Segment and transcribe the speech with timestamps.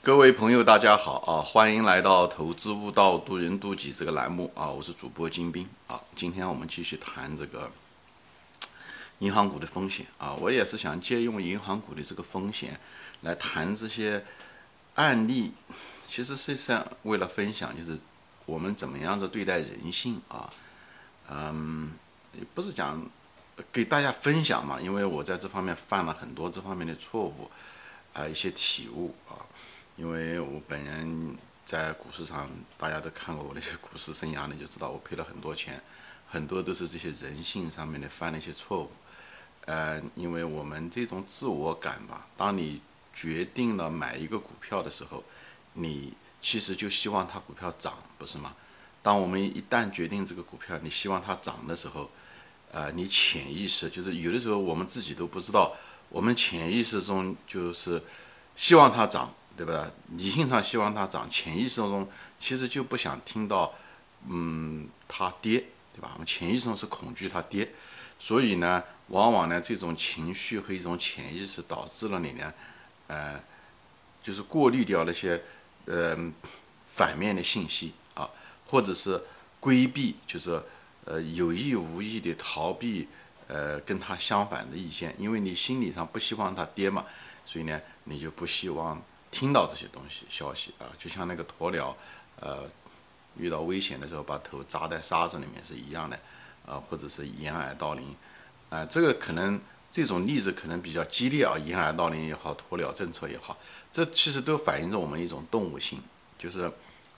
[0.00, 1.42] 各位朋友，大家好啊！
[1.42, 4.68] 欢迎来到《投资悟道，渡人渡己》这个栏目啊！
[4.68, 6.00] 我是主播金兵啊！
[6.14, 7.70] 今天我们继续谈这个
[9.18, 10.32] 银行股的风险啊！
[10.34, 12.78] 我也是想借用银行股的这个风险
[13.22, 14.24] 来谈这些
[14.94, 15.52] 案例，
[16.06, 17.98] 其实实际上为了分享，就是
[18.46, 20.50] 我们怎么样子对待人性啊？
[21.28, 21.92] 嗯，
[22.32, 23.04] 也不是讲
[23.70, 27.50] 给大家分享嘛，因为我在这方面犯了很多这方面的错误
[28.14, 29.36] 啊，一些体悟啊。
[29.98, 31.36] 因为我本人
[31.66, 35.82] 在股市上，大家都看过我那些股市生涯，你就知道我赔了很多钱，
[36.30, 38.90] 很多都是这些人性上面的犯了一些错误。
[39.66, 42.80] 呃，因为我们这种自我感吧，当你
[43.12, 45.24] 决定了买一个股票的时候，
[45.72, 48.54] 你其实就希望它股票涨，不是吗？
[49.02, 52.08] 当我们一旦决定这个股票，你希望它涨的时候，
[52.70, 55.74] 呃，你潜意识就是有的时候我们自己都不知道，
[56.08, 58.00] 我们潜意识中就是
[58.54, 59.34] 希望它涨。
[59.58, 59.90] 对吧？
[60.10, 62.08] 理性上希望它涨，潜意识中
[62.38, 63.74] 其实就不想听到，
[64.28, 66.12] 嗯，它跌，对吧？
[66.14, 67.68] 我们潜意识中是恐惧它跌，
[68.20, 72.54] 所以呢，往往呢，这种情绪和一种潜意识导致了你呢，
[73.08, 73.42] 呃，
[74.22, 75.42] 就是过滤掉那些，
[75.86, 76.16] 呃，
[76.86, 78.30] 反面的信息啊，
[78.64, 79.20] 或者是
[79.58, 80.62] 规避，就是
[81.04, 83.08] 呃，有意无意的逃避，
[83.48, 87.04] 呃，跟它相反的意见，因为你心理上不希望它跌嘛，
[87.44, 89.02] 所以呢，你就不希望。
[89.30, 91.94] 听到这些东西消息啊，就像那个鸵鸟，
[92.40, 92.64] 呃，
[93.36, 96.18] 遇到危险的时候把头扎在沙子里面是一样的，
[96.66, 98.16] 啊，或者是掩耳盗铃，
[98.70, 99.60] 啊，这个可能
[99.92, 103.56] 这种例子可能比较激烈啊，掩耳盗铃也好，鸵鸟政策也好，
[103.92, 106.02] 这其实都反映着我们一种动物性，
[106.38, 106.72] 就是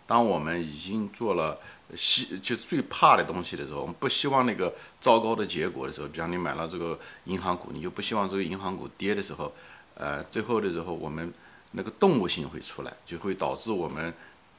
[0.06, 1.58] 当我们已经做了
[1.94, 9.52] 希就是最怕的东西的时候，我们不希望那个糟糕的结果的时候，比方你买了这个银行股，你就不希望这个银行股跌的时候，
[9.94, 11.32] 呃，最后的时候我们。
[11.72, 14.12] 那个动物性会出来，就会导致我们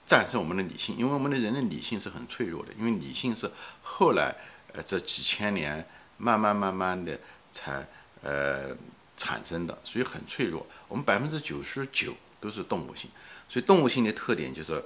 [0.08, 3.50] 战胜我们的理性，因为我们的人的理性是很脆弱的，因为理性是
[3.81, 4.36] 后来
[4.73, 5.85] 呃这几千年
[6.18, 7.19] 慢慢慢慢的
[7.52, 7.85] 才
[8.22, 8.75] 呃
[9.18, 10.66] 产生的，所以很脆弱。
[10.88, 13.09] 我们百分之九十九都是动物性，
[13.50, 14.84] 所以动物性的特点就是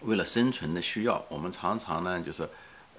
[0.00, 2.48] 为了生存的需要，我们常常呢就是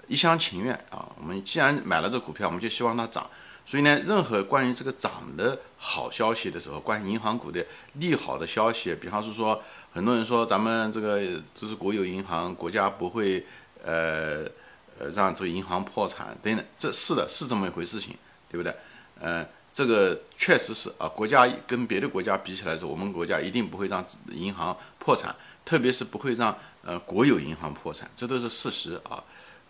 [0.06, 1.10] 一厢情愿啊。
[1.16, 3.28] 我们既然买了这股票，我们就希望它涨。
[3.68, 7.62] 所以呢，任何关于这个涨的好消息的时候，关于银行股的
[7.96, 9.62] 利好的消息，比方是说，
[9.92, 11.20] 很多人说咱们这个
[11.54, 13.44] 这是国有银行，国家不会
[13.84, 14.46] 呃
[14.98, 18.16] 呃让这个银行破产等等，这是的，是这么一回事情，
[18.48, 18.74] 对不对？
[19.20, 25.36] 嗯，这个确实是啊，国家跟别的国家比起来说，我们国家一定不会让银行破产，
[25.66, 29.22] 特别是不会让呃国有银行破产，这都是事实啊。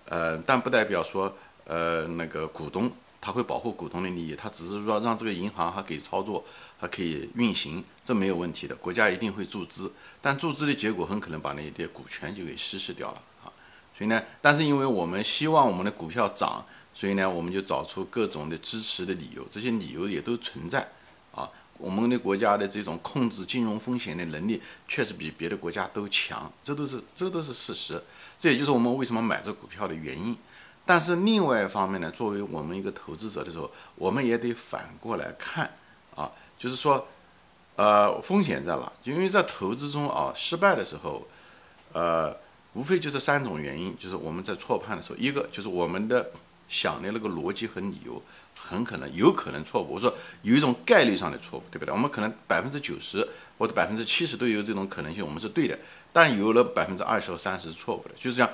[0.04, 2.88] 呃，但不代表说呃那个股东。
[3.20, 6.44] 他会保护股东的利益，他只是说让这个银行还可以操作，
[6.78, 8.74] 还可以运行，这没有问题的。
[8.76, 9.92] 国家一定会注资，
[10.22, 13.52] 但注资的结果很可能把那些股权就给稀释掉了啊。
[13.96, 16.64] 所以呢，但是因为我们希望我们的股票涨，
[16.94, 20.88] 所以呢，我们就找出各种的支持的理由，这些理由也都存在
[21.34, 21.50] 啊。
[21.76, 28.02] 我们的国家的这种控制金融风险的能力确实比别的国家都强，这都是这都是事实。
[28.38, 30.36] 这也就是我们为什么买这股票的原因。
[30.88, 35.70] 但是另外一方面呢，作为我们一个投资者的时候，我们也得反过来看
[36.16, 37.06] 啊，就是说，
[37.76, 38.90] 呃，风险在哪？
[39.04, 41.28] 因为在投资中啊，失败的时候，
[41.92, 42.34] 呃，
[42.72, 46.30] 无非就是三种原因，就是我们在错判的时候，一个就是我们的
[46.70, 48.22] 想的那个逻辑和理由
[48.58, 51.92] 很可能有可能错误，我说有一种概率上的错误，对不对？
[51.92, 53.28] 我们可能百分之九十
[53.58, 55.78] 或者百分之七十都有这种可能性，我们是对的，
[56.14, 58.50] 但有了百分之二十和三十是错误的，就是这样。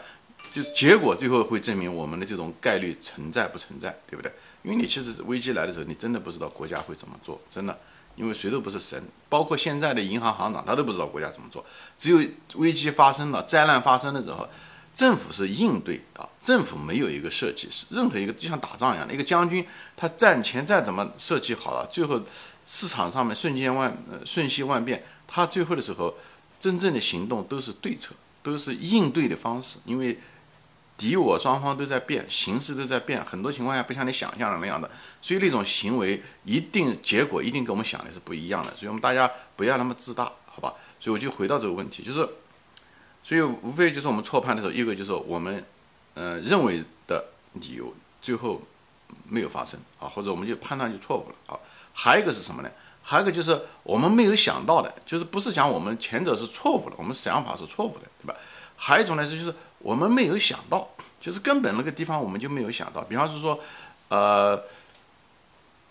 [0.55, 4.33] 就结果最后会证明我们的这种概率存在不存在，对不对？
[4.63, 7.77] 因为你其实危机来的时候，你真的不知道国家会怎么做，真的，
[8.15, 11.67] 因为谁都不是神，包括现在的银行行长他都不知道国家怎么做。
[11.99, 14.49] 只有危机发生了、灾难发生的时候，
[14.95, 19.67] 政府是应对啊，政府没有一个设计，是任何一个就像打仗一样的，一个将军
[19.97, 22.23] 他战前再怎么设计好了，最后
[22.65, 23.93] 市场上面瞬间万
[24.25, 26.15] 瞬息万变，他最后的时候
[26.61, 30.17] 真正的行动都是对策，都是应对的方式，因为。
[30.97, 34.89] 敌我双方都在变，形势都在变，很多情况下不像你想象的那样的，
[35.21, 40.75] 所以那种行为一定结果一定跟我们想的是不一样的，所以我们大家不要那么自大，好吧？
[41.01, 42.29] 所以我就回到这个问题，就是，
[43.23, 45.65] 所以无非就是我们错判的时候，一个就是我们，
[46.15, 47.25] 呃，认为的
[47.55, 47.93] 理由
[48.23, 48.63] 最后
[49.29, 51.59] 没有发生啊，或者我们就判断就错误了啊，
[51.93, 52.71] 还有一个是什么呢？
[53.03, 58.35] 还有一个就是我们没有想到的，就是不是讲我们前者是错误的，我们想法是错误的，对吧？
[58.77, 60.89] 还有一种呢，就是我们没有想到，
[61.21, 63.03] 就是根本那个地方我们就没有想到。
[63.03, 63.61] 比方是说，
[64.09, 64.59] 呃，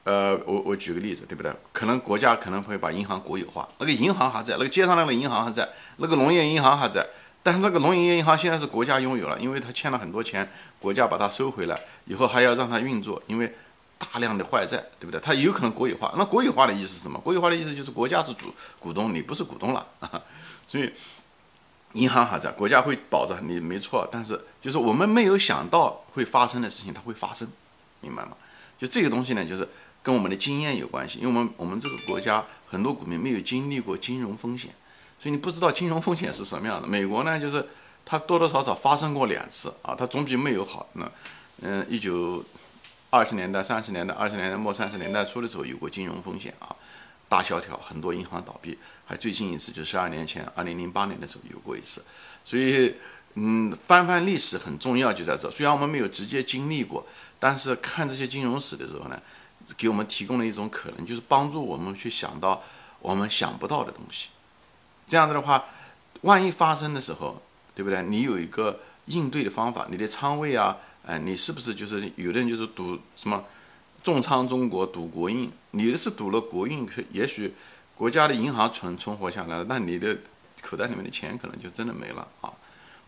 [0.03, 1.53] 呃，我我举个例子，对不对？
[1.71, 7.05] 可能国家可能会把银行国有化，那个银行还在，那个街上那个银行还在，那个农业银行还在，
[7.43, 13.53] 但是那个农业银行现在是国家拥有了，因为他欠了很多钱，国家把它收回来，以后还要让它运作，因为
[13.99, 15.19] 大量的坏债，对不对？
[15.21, 16.11] 它有可能国有化。
[16.17, 17.19] 那国有化的意思是什么？
[17.19, 19.85] 国有化的意思就是国家是主股东，你不是股东了，
[20.65, 20.91] 所以
[21.93, 24.07] 银行还在，国家会保着你，没错。
[24.11, 27.47] 但是就是我们没有想到会发生的事情，它会发生，
[28.01, 28.37] 明白吗？
[28.77, 29.67] 就这个东西呢，就是。
[30.03, 34.69] 跟我们的经验有关系，因为我们我们这个国家很多股民没有经历过金融风险，
[35.17, 36.85] 所以你不知道金融风险是什么样的。
[36.85, 37.65] 美国呢，就是
[38.03, 40.85] 它多多少少发生过两次啊，它总比没有好。
[40.91, 41.09] 那
[41.61, 42.43] 嗯，一九
[43.11, 46.75] 二十年代、三十年代、二十年代末、三十年代初的时候有过金融风险啊，
[47.33, 48.77] 大萧条，很多银行倒闭。
[49.07, 52.05] 还最近一次就十二年前，二零零八年的时候有过一次。
[52.45, 52.93] 所以
[53.33, 55.49] 嗯，翻翻历史很重要，就在这。
[55.49, 57.03] 虽然我们没有直接经历过，
[57.39, 59.19] 但是看这些金融史的时候呢。
[59.77, 62.61] 给我们提供了一种可能，就是帮助我们去想到
[62.99, 64.27] 我们想不到的东西。
[65.07, 65.63] 这样子的话，
[66.23, 67.41] 万一发生的时候，
[67.73, 68.03] 对不对？
[68.03, 69.87] 你有一个应对的方法。
[69.89, 70.75] 你的仓位啊，
[71.05, 73.45] 哎，你是不是就是有的人就是赌什么
[74.03, 75.51] 重仓中国，赌国运？
[75.71, 77.55] 你的是赌了国运，可也许
[77.95, 80.17] 国家的银行存存活下来了，但你的
[80.61, 82.51] 口袋里面的钱可能就真的没了啊！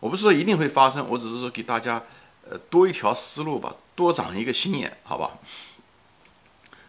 [0.00, 2.02] 我不是说一定会发生，我只是说给大家
[2.48, 5.38] 呃多一条思路吧，多长一个心眼，好吧？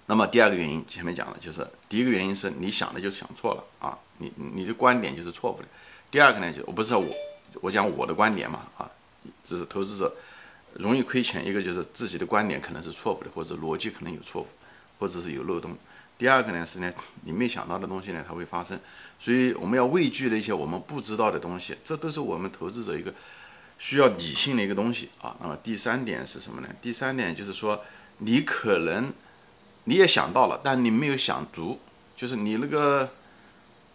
[0.08, 5.68] 那么第二个原因，前面讲了，就是第一个原因是你想的就想错了啊，你你的观点就是错误的。
[6.10, 7.08] 第二个呢，就我不是说我
[7.62, 8.90] 我讲我的观点嘛啊，
[9.44, 10.16] 就是投资者
[10.80, 14.48] 容易亏钱，一个就是自己的观点可能是错误的，或者逻辑可能有错误，
[15.00, 15.76] 或者是有漏洞。
[16.18, 16.92] 第二个呢是呢，
[17.26, 18.80] 你没想到的东西呢，它会发生，
[19.20, 23.14] 所以我们要畏惧的一些我们不知道的东西，这都是我们投资者一个
[23.78, 25.36] 需要理性的一个东西啊。
[25.42, 26.70] 那么第三点是什么呢？
[26.82, 27.84] 第三点就是说
[28.20, 29.14] 你可能。
[29.90, 31.80] 你也想到了，但你没有想足，
[32.14, 33.10] 就是你那个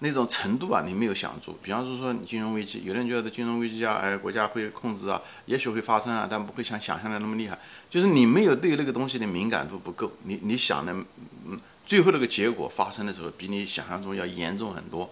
[0.05, 1.57] 那种程度啊，你没有想住。
[1.63, 7.57] 比方说说金融危机，有的人觉得金融危机啊，哎，国家会控制啊，也许会发生啊，但不会像想象的那么厉害。
[7.89, 10.93] 就是你没有对那个东西的敏感度不够，你你想的，
[11.47, 15.09] 嗯，最后那个结果发生的时候，比你想象中要严重很多。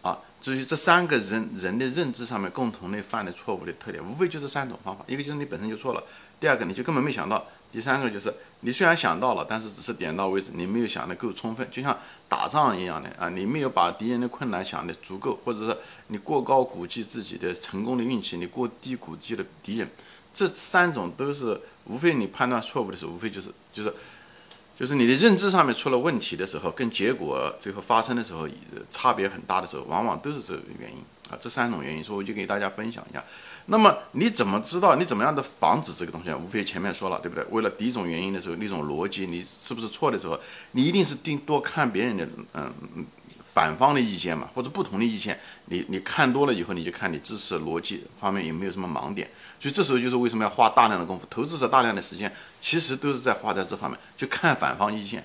[0.00, 6.02] 啊，至于这三个人人的认知上面共同的犯的错误的特点，无非就是三种方法：一个就是你本身就错了，
[6.40, 7.46] 第二个你就根本没想到。
[7.72, 11.96] 第三个就是你虽然想到了，但是只是点到为止，你没有想的够充分，就像
[12.28, 15.76] 打仗一样的啊，你没有把敌人的困难想的足够，或者是
[16.08, 19.88] 你过高估计自己的成功的运气，你过低估计了敌人，
[20.34, 23.94] 这三种都是无非你判断错误的时候，无非就是就是
[24.80, 28.48] 就是你的认知上面出了问题的时候，跟结果最后发生的时候
[28.90, 33.22] 差别很大的时候，往往都是这个原因啊，这三种原因，所以我就给大家分享一下。
[33.66, 34.96] 那么你怎么知道？
[34.96, 36.32] 你怎么样的防止这个东西？
[36.32, 37.44] 无非前面说了，对不对？
[37.50, 40.40] 为了第一种原因的时候，那种逻辑你是不是错的时候，
[40.72, 43.04] 你一定是定多看别人的，嗯嗯，
[43.52, 49.28] 反方的意见嘛，或者不同的意见，你你看多了以后，你就看你知识逻辑方面有没有什么盲点。
[49.58, 55.24] 所以这时候就是为什么要花大量的功夫，投资者大量的时间，其实都是在花在这方面，就看反方意见。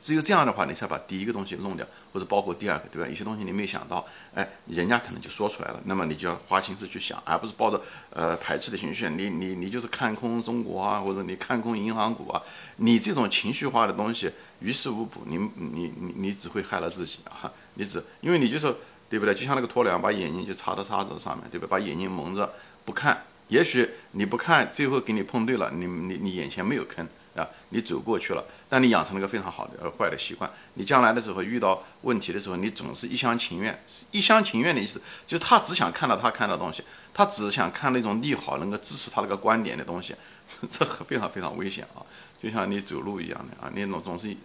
[0.00, 3.08] 只有这样的话，你才把第一个东西弄掉，或者包括第二个，对吧？
[3.08, 4.04] 有些东西你没想到，
[4.34, 7.80] 哎，人家可能就说出来了，那么你就要花心思去想，而不是抱着
[8.10, 12.40] 呃排斥的情绪，你你你就是看空中国啊，或者你看空银行股啊，
[12.76, 14.30] 你这种情绪化的东西
[14.60, 17.52] 于事无补，你你你你只会害了自己啊！
[17.74, 18.72] 你只因为你就是
[19.08, 19.34] 对不对？
[19.34, 21.66] 就像那个鸵鸟把眼睛就插到沙子上面，对吧？
[21.68, 22.52] 把眼睛蒙着
[22.84, 27.06] 不看，也许你不看，最后给你碰对了，你你你眼前没有坑。
[27.38, 30.50] 啊，你走过去了，但你养成了一个非常好的呃坏的习惯。
[30.74, 33.82] 你将来的时候遇到问题的时候，你总是一厢情愿。
[34.10, 36.82] 一厢情愿的意思就是他只想看到他看到东西，
[37.14, 40.14] 他只想看那种利好能够支持他那个观点的东西，
[40.68, 42.02] 这非常非常危险啊！
[42.42, 44.36] 就像你走路一样的啊，你总总是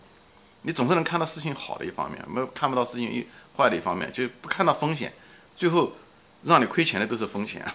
[0.62, 5.14] 你总是能看到事情好的一方面，没有看不到事情一坏的一方面，就不看到风险，
[5.56, 5.94] 最后
[6.44, 7.66] 让你亏钱的都是风险。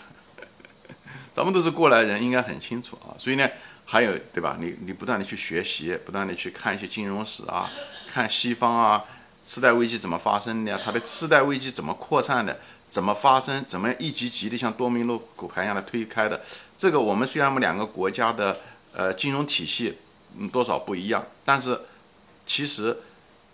[1.34, 3.14] 咱们都是过来人，应该很清楚啊。
[3.18, 3.48] 所以呢。
[3.90, 4.58] 还有对吧？
[4.60, 7.66] 你你不断的去学习，不断的去看一些金融史啊，
[8.12, 9.02] 看西方啊，
[9.42, 10.78] 次贷危机怎么发生的呀？
[10.84, 12.60] 它的次贷危机怎么扩散的？
[12.90, 13.64] 怎么发生？
[13.64, 16.38] 怎么一级级的像多米诺骨牌一样的推开的？
[16.76, 18.60] 这个我们虽然我们两个国家的
[18.92, 19.96] 呃金融体系
[20.36, 21.80] 嗯多少不一样，但是
[22.44, 22.94] 其实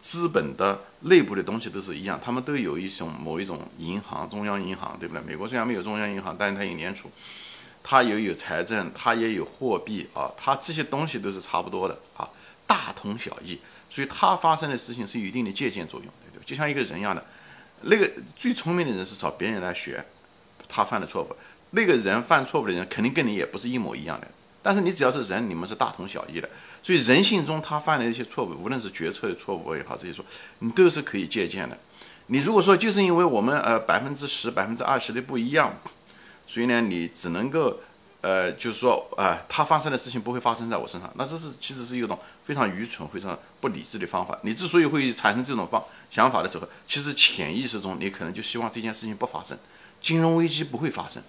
[0.01, 5.23] 资本的内部的东西都是一样，他们都有一种某一种银行，中央银行对不对？
[5.23, 7.09] 美国虽然没有中央银行，但是它有联储。
[7.85, 12.29] 它也有财政，它也有货币啊，它这些东西都是差不多的啊，
[12.67, 13.61] 大同小异。
[13.91, 16.45] 所以它发生的事情是有一定的借鉴作用，对不对？
[16.45, 17.25] 就像一个人一样的，
[17.83, 20.05] 那个最聪明的人是找别人来学
[20.67, 21.37] 他犯的错误，
[21.71, 24.27] 那个人犯错误的人肯定跟你也不是一模一样的，
[24.63, 26.49] 但是你只要是人，你们是大同小异的。
[26.83, 30.25] 所以人性中他犯的一些错误，无论是决策的错误也好，这些错，
[30.59, 31.79] 你都是可以借鉴的。
[32.27, 35.79] 你如果说就是因为我们呃百分之十、百分之二十的不一样，
[36.47, 37.79] 所以呢，你只能够
[38.21, 44.39] 呃就是说啊，他发生的事情不会发生在我身上，那这是其实是一种非常愚蠢、非常不理智的方法。
[44.43, 49.59] 你之所以会产生这种方想法的时候，其实潜意识中你可能就希望这件事情不发生，
[50.01, 51.23] 金融危机不会发生，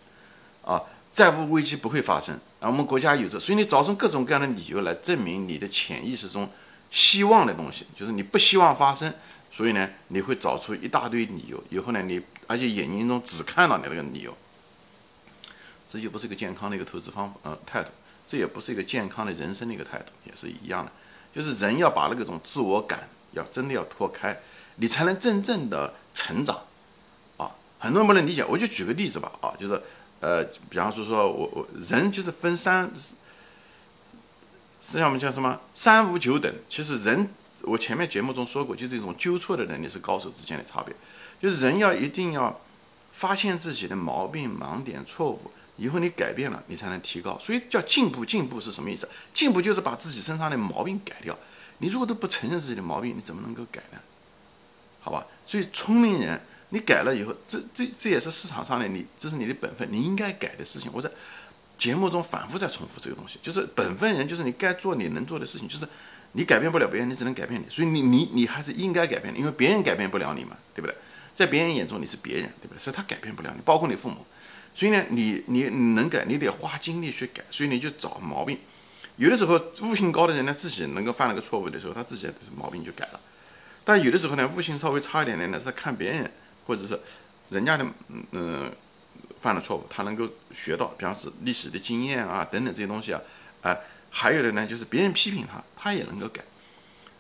[0.64, 0.82] 啊。
[1.16, 2.68] 债务危机不会发生啊！
[2.68, 6.50] 我们国家有这，所以你找出各种各样的理由来证明你的潜意识中
[6.92, 9.14] 希望的东西，就是你不希望发生。
[9.50, 14.38] 所以呢，你会找出一大堆理由，以后呢，你而且眼睛中只看到你那个理由，
[15.88, 17.90] 这就不是一个健康的一个投资方呃态度，
[18.28, 20.92] 这也不是一个健康的人生的一个态度，也是一样的。
[21.34, 24.40] 就是人要把那个种自我感要真的要脱开，
[24.78, 26.60] 你才能真正的成长
[27.38, 27.52] 啊！
[27.80, 29.82] 很多人不能理解，我就举个例子吧啊，就是。
[30.22, 36.52] 呃，比方说，说我我人就是分三，实际上我们叫什么三五九等。
[36.68, 37.30] 其实人，
[37.62, 40.96] 我前面节目中说过，就是一种纠错的能力是高手之间的差别。
[41.40, 42.60] 就是人要一定要
[43.12, 47.38] 发现自己的毛病、盲点、错误，以后你改变了，你才能提高。
[47.40, 49.08] 所以叫进步，进步是什么意思？
[49.34, 51.38] 进步就是把自己身上的毛病改掉。
[51.80, 54.00] 你如果都不承认自己的毛病，你怎么能够改呢？
[55.02, 56.42] 好吧，所以聪明人。
[56.70, 60.90] 你改了以后，这这这也是市场上的你，这是你的本分，你应该改的事情。
[60.92, 61.10] 我在
[61.78, 65.88] 节目中反复在重复这个东西，就是本分人，就是你该做你能做的事情，就是
[66.32, 70.96] 你改变不了别人，你只能改变你，所以你你你还是应该改变的，因为别人改变不了你嘛，对不对？
[71.36, 72.80] 在别人眼中你是别人，对不对？
[72.80, 74.26] 所以他改变不了你，包括你父母。
[74.76, 75.64] 所以呢，你你
[75.96, 78.60] 能改，你得花精力去改，所以你就找毛病。
[79.16, 83.20] 有的时候悟性高的人呢，自己能够犯了个错误的时候，他自己毛病就改了。
[83.84, 86.32] 但有的时候呢，悟性稍微差一点的呢，是看别人。
[86.68, 87.00] 或者是
[87.52, 87.86] 人家的
[88.32, 88.72] 嗯
[89.40, 93.22] 犯了错误，他能够学到，比方是历史的经验啊等等这些东西啊，
[93.62, 93.80] 哎，
[94.10, 96.44] 还有的呢就是别人批评他，他也能够改。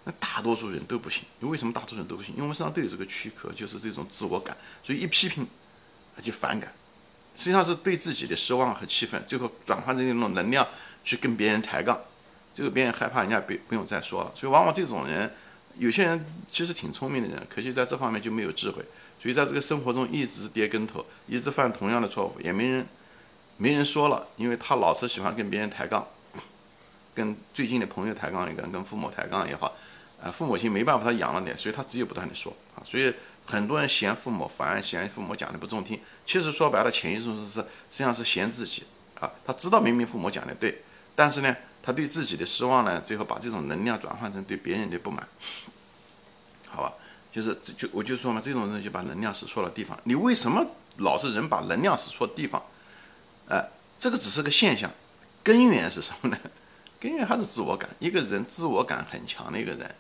[0.04, 2.32] 那大多数人都不行，为为什么大多数人都不行？
[2.32, 5.46] 因为我们身上都有这个躯壳，就是这种自我感，所以一批评
[6.16, 6.74] 他就反感，
[7.36, 10.68] 实际上是对自己的失望和气愤，最后转换成一种能量
[11.04, 12.00] 去跟别人抬杠，
[12.54, 14.32] 这个别人害怕，人家不不用再说了。
[14.34, 15.32] 所以往往这种人，
[15.78, 18.84] 有些人其实挺聪明的人，可惜在这方面就没有智慧。
[19.22, 22.86] 所以在这个生活中一直跌跟头，一直犯同样的错误，也没人
[23.58, 26.08] 没人说了，因为他老是喜欢跟别人抬杠，
[27.14, 29.76] 跟最近的朋友抬杠一个，跟父母抬杠也好，
[30.26, 33.14] 啊，父母亲没办法，他养了点，所以他只有不断的说啊，所以
[33.46, 36.00] 很多人嫌父母，烦嫌父母讲的不中听。
[36.26, 38.84] 其实说白了，潜意识是是实际上是嫌自己
[39.20, 40.82] 啊，他知道明明父母讲的对，
[41.16, 45.28] 但是呢，他对自己的失望呢，最后把这种能量转换成对别人的不满，
[46.70, 46.92] 好吧？
[47.32, 49.96] 就是就我就说嘛，这种人就把能量使错了地方。
[50.06, 50.66] 你为什么
[50.98, 52.64] 老是人把能量使错地方？
[53.48, 53.64] 哎，
[54.00, 54.90] 这个只是个现象，
[55.44, 56.40] 根源是什么呢？
[56.98, 57.88] 根源还是自我感。
[58.00, 59.96] 一个人自我感很强的一个人，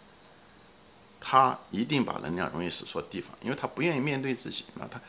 [1.27, 4.63] 他一定把能量容易使错地方，因为他不愿意面对自己。
[4.75, 5.01] 那他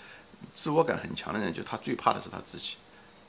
[0.54, 2.76] 自我感很强的人，就他最怕的是他自己。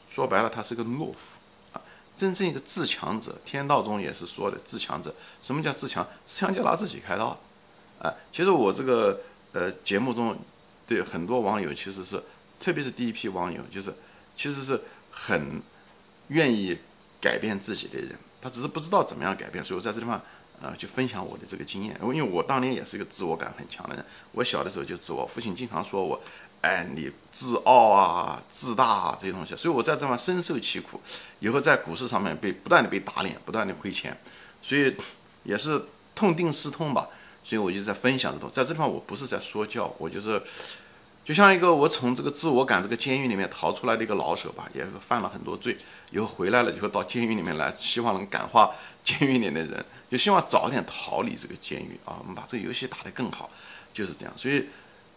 [0.08, 1.38] 说白了，他是个懦夫
[1.74, 1.82] 啊。
[2.16, 5.14] 真正一个自强者，天道中也是说的自强者。
[5.42, 6.08] 什么叫自强？
[6.24, 7.38] 自强就拿自己开刀。
[8.00, 9.20] 啊，其实我这个
[9.52, 10.40] 呃节目中，
[10.88, 12.24] 对很多网友其实是，
[12.58, 13.94] 特别是第一批网友，就是
[14.34, 14.80] 其实是
[15.12, 15.62] 很
[16.30, 16.78] 愿意
[17.20, 20.22] 改变自己的人，他只是不知道怎么样改变，所以我在这地方
[20.62, 21.98] 呃就分享我的这个经验。
[22.02, 26.22] 因为我当年也是一个自我感很强的人，我小的时候就自我，父亲经常说我，
[26.62, 31.00] 哎，你自傲啊、自大啊这些东西，所以我在这方深受其苦，
[31.40, 34.18] 以后在股市上面被不断的被打脸，不断的亏钱，
[34.62, 34.96] 所以
[35.44, 35.86] 也是
[36.16, 37.08] 痛定思痛吧。
[37.44, 40.42] 所以我就在分享这种，在这地方我不是在说教，我就是，
[41.28, 45.76] 就像一个我从这个自我感这个监狱里面逃出来的一个老手吧，也是犯了很多罪，
[46.12, 48.72] 以后回来了以后到监狱里面来，希望能感化
[49.04, 53.50] 监狱里面的人，就希望早点逃离这个监狱啊，我们把这个游戏打得更好，
[53.92, 54.34] 就是这样。
[54.38, 54.68] 所以，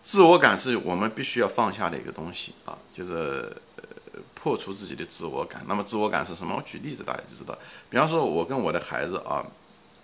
[0.02, 5.62] 自我感是我们必须要放下的一个东西啊，就是呃破除自己的自我感。
[5.68, 6.56] 那么自我感是什么？
[6.56, 7.56] 我举例子大家就知道，
[7.88, 9.46] 比方说我跟我的孩子啊。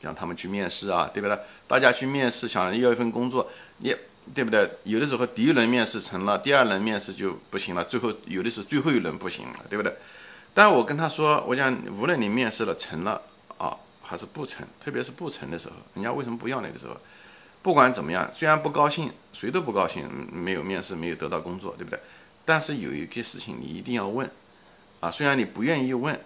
[0.03, 1.37] 让他们去面试啊，对不对？
[1.67, 3.97] 大家去面试，想要一份工作，你
[4.35, 4.69] 对不对？
[4.85, 9.95] 有的时候第一轮面试成了，第二轮面试就不行了，最后有的是最后一轮不行了，对不对？
[10.53, 13.21] 但我跟他说，我讲无论你面试了成了
[13.59, 16.97] 啊，还是不成，特别是不成的时候，人家为什么不要你的时候，
[17.63, 21.99] 不管怎么样，虽然不高兴，谁都不高兴，没有面试，没有得到工作，对不对？
[22.45, 24.31] 但是有一个事情你一定要问
[25.01, 26.19] 啊，虽然你不愿意问。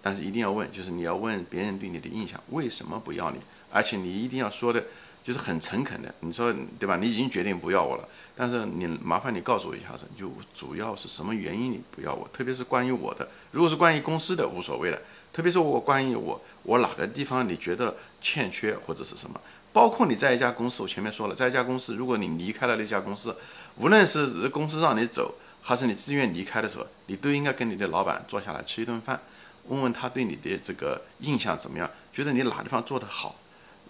[0.00, 3.40] 但是一定要问，就是你要问别人对你的印象，为什么不要你？
[3.72, 4.84] 而且你一定要说的，
[5.24, 6.96] 就是很诚恳的，你说对吧？
[6.96, 12.26] 你已经决定不要我了，但是你麻烦你告诉我一下子，就主要是什么原因你不要我？
[12.32, 19.38] 特别是关于我的，如果是关于公司的无所谓的，特别是我关于我我哪个地方你觉得欠缺或者是什么？
[19.70, 23.36] 包括你在一家公司，我前面说了，在一家公司，如果你离开了那家公司，
[23.76, 29.20] 无论是公司让你走，还是你自愿离开的时候，你都应该跟你的老板坐下来吃一顿饭，
[29.66, 33.36] 问问他对你的这个印象怎么样，觉得你哪地方做得好，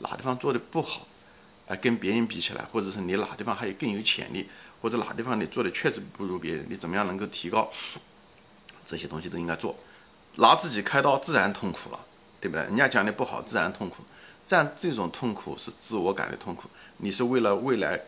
[0.01, 1.07] 哪地方做得不好，
[1.69, 4.49] 哎，跟别人比起来，或者是你哪地方还有更有潜力，
[4.81, 7.71] 或者哪地方你做的确实不如别人，你怎么样能够提高，
[8.87, 9.79] 这些东西都应该做，
[10.37, 12.01] 拿自己开刀自然痛苦了，
[12.41, 12.65] 对不对？
[12.65, 14.03] 人家讲的不好，自然痛苦。
[14.47, 18.01] 这样这种痛苦是自我感的痛苦，你是为了未来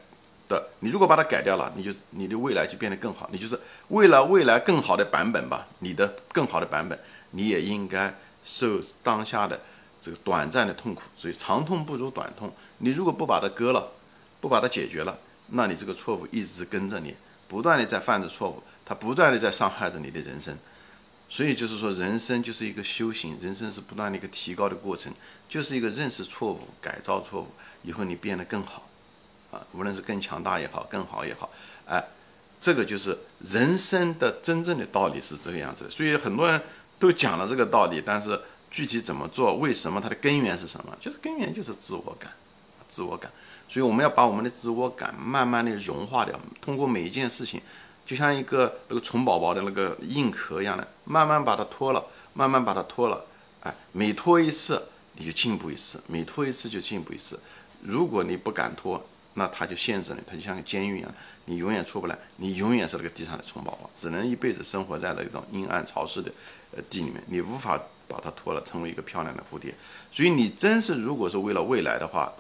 [0.49, 6.99] 的，你如果把它改掉了，你就你的未来就变得更好，你就是为了未来更好的版本吧，你的更好的版本，
[7.33, 9.61] 你也应该受当下的
[10.01, 12.51] 这个短暂的痛苦，所以长痛不如短痛。
[12.81, 13.93] 你如果不把它割了，
[14.41, 15.19] 不把它解决了，
[15.49, 17.15] 那你这个错误一直跟着你，
[17.47, 20.59] 不断的在犯着错误，它不断的在伤害着你的人生。
[21.29, 25.13] 所以就是说，人生就是一个修行，人生是不断的一个提高的过程，
[25.49, 27.47] 就是一个认识错误、改造错误，
[27.85, 28.89] 以后你变得更好，
[29.53, 31.49] 啊，无论是更强大也好，更好也好，
[31.87, 32.05] 哎，
[32.59, 35.89] 这个就是人生的真正的道理是这个样子。
[35.89, 36.61] 所以很多人
[36.99, 40.97] 都讲了这个道理，但是具体怎么做，为什么它的根源是什么？
[41.01, 42.33] 就是根源就是自我感，
[42.91, 43.33] 自我感。
[43.69, 47.63] 所以我们要把我们的自我感慢慢的融化掉，通过每一件事情。
[48.05, 52.05] 就像一个那个虫宝宝的那个硬壳一样的，慢慢把它脱了，
[52.35, 53.25] 慢慢把它脱了，
[53.61, 54.83] 哎，每脱一次
[55.15, 57.39] 你就进步一次，每脱一次就进步一次。
[57.83, 59.01] 如果你不敢脱，
[59.35, 66.33] 那它就限制你，它就像个监狱一样，你永远出不来，你永远是那个地上的虫宝宝，只能一辈子生活在那种阴暗潮湿的
[66.75, 69.73] 呃地里面，你无法把它脱了，成为一个漂亮的蝴蝶。
[70.11, 72.33] 所以你真是如果是为了未来的话，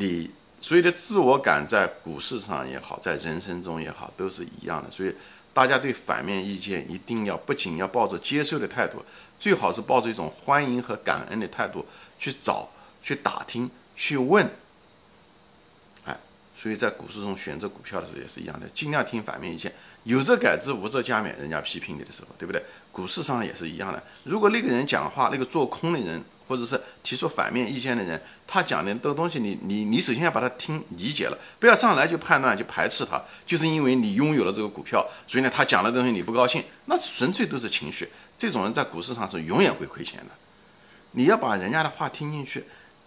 [0.00, 0.30] 你。
[0.62, 4.90] 所以的自我感在股市上也好，在人生中也好，都是一样的。
[4.90, 5.14] 所以
[5.54, 9.02] 大家对反面意见一定要不仅要抱着接受的态度，
[9.38, 11.86] 最好是抱着一种欢迎和感恩的态度
[12.18, 12.68] 去找、
[13.02, 14.46] 去打听、去问。
[16.04, 16.14] 哎，
[16.54, 19.72] 所以在股市中选择股票的时候也是一样的，尽量听反面意见，
[20.04, 21.34] 有则改之，无则加勉。
[21.38, 22.62] 人家批评你的时候，对不对？
[22.92, 24.02] 股市上也是一样的。
[24.24, 26.22] 如果那个人讲话，那个做空的人。
[26.50, 38.08] 或者是提出反面意见的人，他讲的这个东西，你你你首先要把它听理解了，不要上来就判断就排斥他，就是因为你拥有了这个股票，所以呢他讲的东西你不高兴，那纯粹都是情绪。
[38.36, 40.26] 这种人在股市上是永远会亏钱的。
[41.12, 42.64] 你要把人家的话听进去，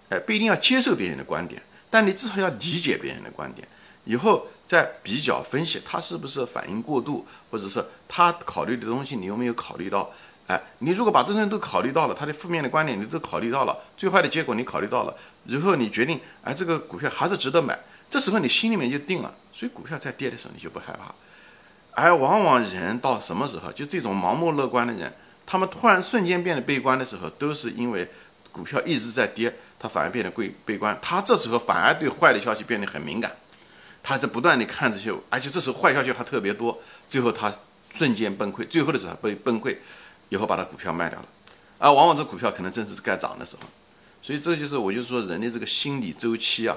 [0.10, 3.68] 哎，不一定要接受别人的观点，但你至少要理解别人的观点，
[4.06, 10.12] 以后再比较分析他是不是反应过度，或者是他考虑的东西你有没有考虑到。
[10.48, 17.80] 哎，你如果把这些都考虑到了，他的负面的观点你都考虑到了，最坏的结果你考虑到了，然后你决定，哎，这个股票还是值得买，
[18.10, 21.16] 这时候你心里面就定了，所以股票在跌的时候你就不害怕。
[21.92, 25.14] 而往往人到什么时候，就这种盲目乐观的人，
[25.46, 28.12] 他们突然瞬间变得悲观的时候，都是因为
[28.52, 33.32] 股票一直在跌，他反而变得悲悲观，他这时候反而对坏的消息变得很敏感，
[34.02, 36.78] 他在不断的看这些，而且这时候坏消息还特别多，
[37.08, 37.54] 最后他
[37.92, 39.78] 瞬间崩溃，最后的时候被崩溃。
[40.34, 41.28] 以后把它股票卖掉了，
[41.78, 43.62] 啊，往往这股票可能正是该涨的时候，
[44.20, 46.76] 所以这就是我就是说人的这个心理周期啊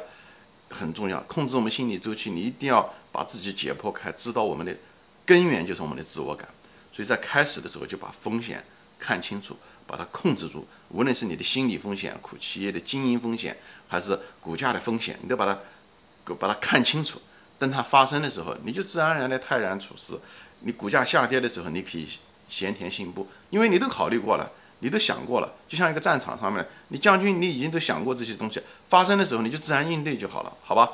[0.69, 4.77] 很重要，控制我们心理周期，你一定要把自己解剖开，知道我们的
[5.25, 6.47] 根源就是我们的自我感，
[6.93, 8.63] 所以在开始的时候就把风险
[8.99, 13.57] 看清楚，把它控制住，无论是你的心理风险、苦企业的经营风险，
[13.89, 15.59] 还是股价的风险，你都把它
[16.39, 17.23] 把它看清楚，
[17.59, 20.13] 等它发生的时候，你就自然而然的泰然处事，
[20.61, 22.07] 你股价下跌的时候，你可以。
[22.49, 30.91] 闲田信步，因为你都考虑过了，你都想过了，就像一个战场上面，你将军，你已经都想过这些东西，发生的时候你就自然应对就好了，好吧？